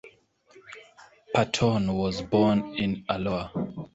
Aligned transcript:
Paton 1.31 1.93
was 1.93 2.23
born 2.23 2.73
in 2.75 3.05
Alloa. 3.07 3.51